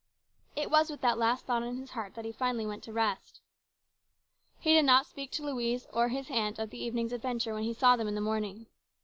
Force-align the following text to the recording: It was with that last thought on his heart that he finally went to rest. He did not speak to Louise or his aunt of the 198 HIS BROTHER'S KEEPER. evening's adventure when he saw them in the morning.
It 0.55 0.71
was 0.71 0.89
with 0.89 1.01
that 1.01 1.19
last 1.19 1.45
thought 1.45 1.61
on 1.61 1.77
his 1.77 1.91
heart 1.91 2.15
that 2.15 2.25
he 2.25 2.31
finally 2.31 2.65
went 2.65 2.81
to 2.85 2.91
rest. 2.91 3.39
He 4.57 4.73
did 4.73 4.85
not 4.85 5.05
speak 5.05 5.29
to 5.33 5.45
Louise 5.45 5.85
or 5.93 6.07
his 6.07 6.31
aunt 6.31 6.57
of 6.57 6.71
the 6.71 6.79
198 6.79 6.81
HIS 6.81 6.81
BROTHER'S 6.81 6.81
KEEPER. 6.81 6.87
evening's 6.87 7.13
adventure 7.13 7.53
when 7.53 7.63
he 7.65 7.73
saw 7.75 7.95
them 7.95 8.07
in 8.07 8.15
the 8.15 8.19
morning. 8.19 8.65